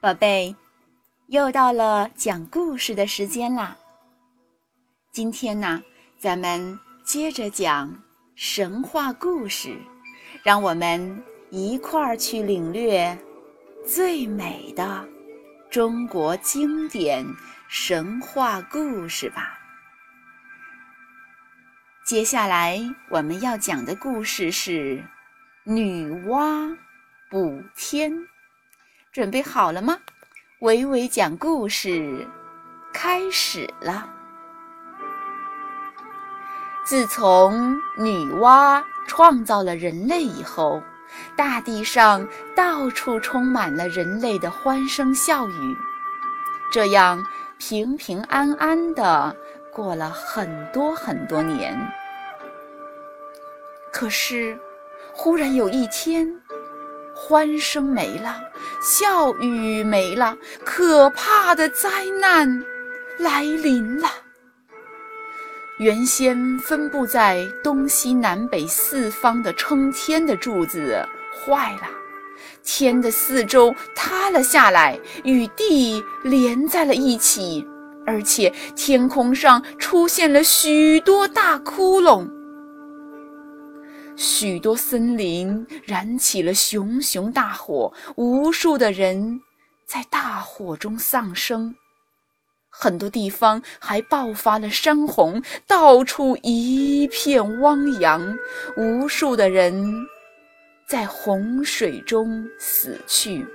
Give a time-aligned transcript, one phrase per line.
[0.00, 0.54] 宝贝，
[1.26, 3.76] 又到了讲故事的时间啦！
[5.10, 5.82] 今天呢，
[6.16, 8.00] 咱们接着讲
[8.36, 9.76] 神话故事，
[10.44, 11.20] 让我们
[11.50, 13.18] 一块儿去领略
[13.84, 15.04] 最美的
[15.68, 17.26] 中国经典
[17.66, 19.58] 神话故事吧。
[22.04, 22.80] 接下来
[23.10, 25.02] 我们要讲的故事是
[25.64, 26.78] 女娲
[27.28, 28.16] 补天。
[29.18, 29.98] 准备好了吗？
[30.60, 32.24] 伟伟讲故事
[32.92, 34.08] 开始了。
[36.84, 40.80] 自从女娲创造了人类以后，
[41.34, 45.76] 大地上到处充满了人类的欢声笑语，
[46.70, 47.20] 这样
[47.58, 49.34] 平平安安的
[49.72, 51.76] 过了很多很多年。
[53.92, 54.56] 可是，
[55.12, 56.40] 忽然有一天。
[57.20, 58.40] 欢声没了，
[58.80, 61.88] 笑语没了，可怕的灾
[62.20, 62.64] 难
[63.18, 64.08] 来临了。
[65.78, 71.88] 原先分布在东西南北四方的撑天的柱子坏了，
[72.62, 77.66] 天的四周塌了下来，与地连在了一起，
[78.06, 82.37] 而且天空上出现了许多大窟窿。
[84.18, 89.40] 许多森林燃起了熊熊大火，无数的人
[89.86, 91.72] 在大火中丧生。
[92.68, 98.36] 很多地方还爆发了山洪，到处一片汪洋，
[98.76, 99.94] 无数的人
[100.88, 103.46] 在洪水中死去。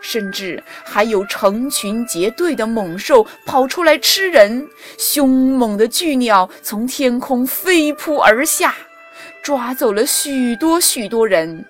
[0.00, 8.74] 甚至还有成群结队的猛兽跑出来吃人，凶猛的巨鸟从天空飞扑而下。
[9.42, 11.64] 抓走了许多许多人，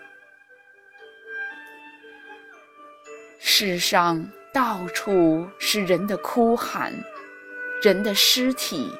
[3.39, 6.93] 世上到处是人的哭喊，
[7.83, 8.93] 人的尸体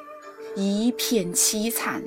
[0.57, 2.03] 一片凄惨。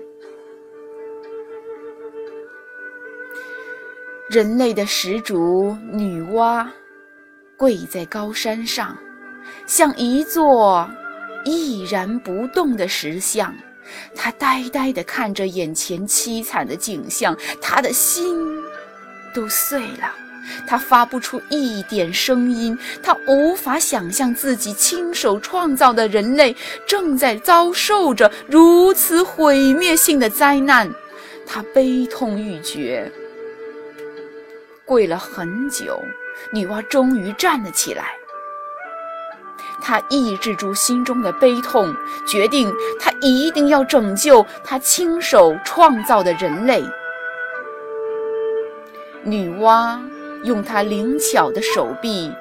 [4.27, 6.67] 人类的始祖女娲
[7.55, 8.97] 跪在高山上，
[9.67, 10.89] 像一座
[11.45, 13.55] 毅然不动的石像。
[14.15, 18.35] 他呆呆地看着眼前凄惨的景象，他的心
[19.33, 20.13] 都碎了。
[20.67, 26.55] 他发不出一点声音，他无法想象自己亲手创造的人类
[26.87, 30.87] 正在遭受着如此毁灭性的灾难。
[31.47, 33.11] 他悲痛欲绝，
[34.85, 35.99] 跪了很久，
[36.53, 38.13] 女娲终于站了起来。
[39.81, 41.95] 他抑制住心中的悲痛，
[42.25, 46.83] 决定他一定要拯救他亲手创造的人类。
[49.23, 49.99] 女娲
[50.43, 52.31] 用她灵巧的手臂，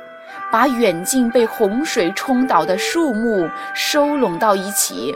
[0.52, 5.14] 把远近被洪水冲倒的树木收拢到一起，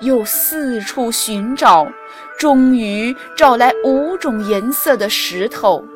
[0.00, 1.86] 又四处寻找，
[2.38, 5.86] 终于找来五种颜色的石头。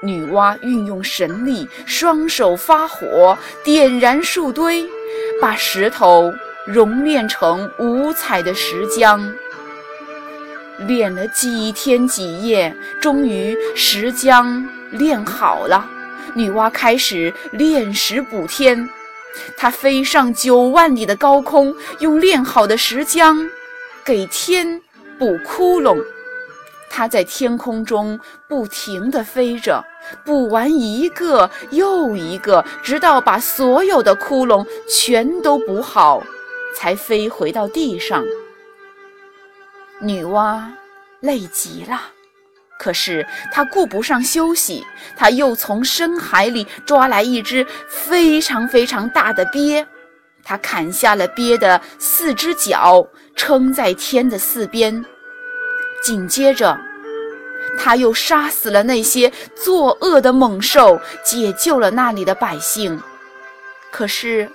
[0.00, 4.86] 女娲运用神力，双手发火，点燃树堆，
[5.40, 6.32] 把石头
[6.66, 9.20] 熔炼成五彩的石浆。
[10.86, 15.84] 炼了几天几夜，终于石浆炼好了。
[16.34, 18.88] 女娲开始炼石补天，
[19.56, 23.36] 她飞上九万里的高空，用炼好的石浆
[24.04, 24.80] 给天
[25.18, 25.98] 补窟窿。
[26.90, 28.18] 它在天空中
[28.48, 29.84] 不停地飞着，
[30.24, 36.22] 补完一个又一个，直到把所有的窟窿全都补好，
[36.74, 38.24] 才飞回到地上。
[40.00, 40.62] 女娲
[41.20, 42.00] 累极了，
[42.78, 44.84] 可是她顾不上休息，
[45.16, 49.86] 她又从深海里抓来一只非常非常大的鳖，
[50.42, 55.04] 她砍下了鳖的四只脚，撑在天的四边。
[56.02, 56.78] 紧接着，
[57.78, 63.00] 他又杀死了那些作恶的猛兽，解救了那里的百姓。
[63.90, 64.48] 可是，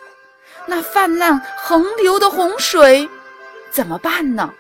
[0.66, 3.07] 那泛滥横流的洪水
[3.72, 4.54] 怎么办呢？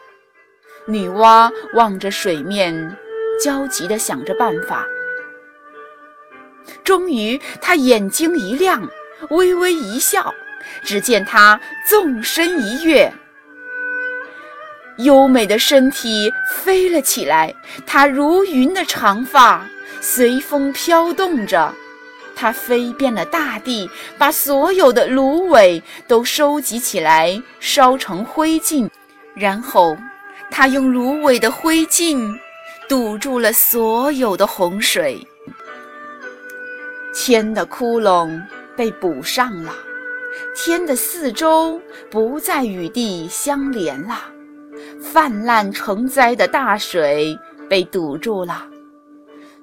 [0.85, 2.97] 女娲望着水面，
[3.41, 4.85] 焦急地想着办法。
[6.83, 8.87] 终于，她眼睛一亮，
[9.29, 10.33] 微微一笑，
[10.83, 13.11] 只见她纵身一跃。
[14.97, 17.53] 优美的身体飞了起来，
[17.85, 19.65] 它如云的长发
[19.99, 21.73] 随风飘动着，
[22.35, 28.89] 它飞遍了大地，把所有的芦苇都收集起来烧成灰烬，
[29.33, 29.97] 然后
[30.51, 32.37] 它用芦苇的灰烬
[32.87, 35.25] 堵住了所有的洪水。
[37.13, 38.41] 天的窟窿
[38.75, 39.73] 被补上了，
[40.55, 41.79] 天的四周
[42.09, 44.32] 不再与地相连了，
[45.01, 47.37] 泛滥成灾的大水
[47.69, 48.67] 被堵住了，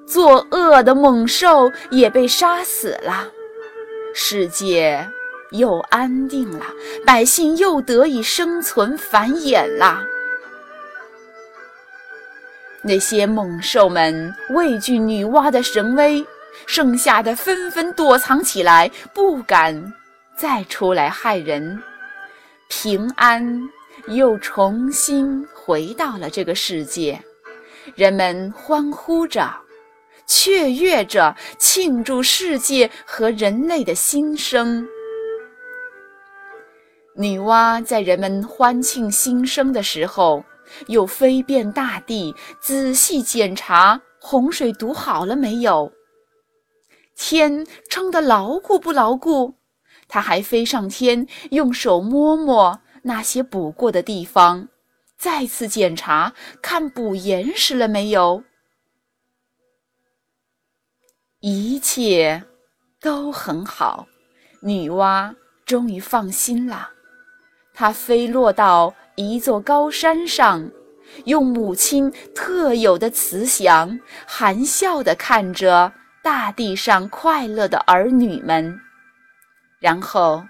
[0.06, 3.28] 作恶的猛兽也被杀死了，
[4.14, 5.06] 世界
[5.50, 6.66] 又安定了，
[7.06, 10.02] 百姓又得以生存繁衍了。
[12.82, 16.24] 那些猛兽们畏惧女娲的神威。
[16.66, 19.92] 剩下的纷纷躲藏起来，不敢
[20.36, 21.80] 再出来害人。
[22.68, 23.42] 平安
[24.08, 27.22] 又重新回到了这个世界，
[27.94, 29.50] 人们欢呼着、
[30.26, 34.86] 雀跃着，庆祝世界和人类的新生。
[37.16, 40.44] 女娲在人们欢庆新生的时候，
[40.86, 45.92] 又飞遍大地，仔细检查洪水堵好了没有。
[47.16, 49.56] 天撑得牢固不牢固？
[50.08, 54.68] 她还飞上天，用手摸摸那些补过的地方，
[55.16, 58.44] 再次检查，看补严实了没有。
[61.40, 62.44] 一切
[63.00, 64.06] 都很好，
[64.62, 66.90] 女娲终于放心了。
[67.72, 70.70] 她飞落到一座高山上，
[71.24, 75.92] 用母亲特有的慈祥，含笑地看着。
[76.22, 78.78] 大地上快乐的儿女们，
[79.78, 80.44] 然后，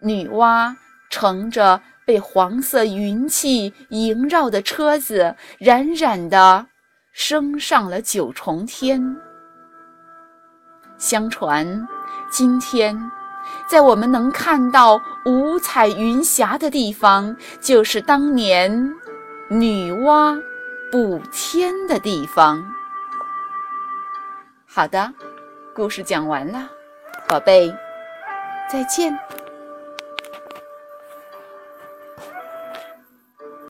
[0.00, 0.74] 女娲
[1.14, 6.66] 乘着被黄色云气萦绕的车子，冉冉地
[7.12, 9.16] 升上了九重天。
[10.98, 11.86] 相传，
[12.32, 13.00] 今天，
[13.68, 18.92] 在我们能看到五彩云霞的地方，就是当年
[19.48, 20.42] 女娲
[20.90, 22.60] 补天的地方。
[24.66, 25.12] 好的，
[25.72, 26.68] 故事讲完了，
[27.28, 27.72] 宝贝，
[28.68, 29.16] 再见。